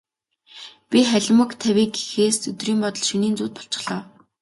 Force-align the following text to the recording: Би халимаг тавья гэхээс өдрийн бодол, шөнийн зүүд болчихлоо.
Би 0.89 0.99
халимаг 1.09 1.51
тавья 1.61 1.85
гэхээс 1.93 2.37
өдрийн 2.49 2.79
бодол, 2.83 3.03
шөнийн 3.09 3.35
зүүд 3.37 3.53
болчихлоо. 3.55 4.01